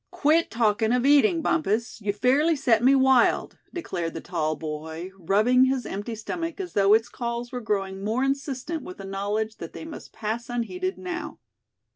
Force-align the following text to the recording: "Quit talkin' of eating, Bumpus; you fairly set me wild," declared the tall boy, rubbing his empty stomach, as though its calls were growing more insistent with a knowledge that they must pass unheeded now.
"Quit 0.09 0.49
talkin' 0.49 0.91
of 0.93 1.05
eating, 1.05 1.43
Bumpus; 1.43 2.01
you 2.01 2.11
fairly 2.11 2.55
set 2.55 2.83
me 2.83 2.95
wild," 2.95 3.59
declared 3.71 4.15
the 4.15 4.19
tall 4.19 4.55
boy, 4.55 5.11
rubbing 5.15 5.65
his 5.65 5.85
empty 5.85 6.15
stomach, 6.15 6.59
as 6.59 6.73
though 6.73 6.95
its 6.95 7.07
calls 7.07 7.51
were 7.51 7.61
growing 7.61 8.03
more 8.03 8.23
insistent 8.23 8.81
with 8.81 8.99
a 8.99 9.05
knowledge 9.05 9.57
that 9.57 9.73
they 9.73 9.85
must 9.85 10.11
pass 10.11 10.49
unheeded 10.49 10.97
now. 10.97 11.37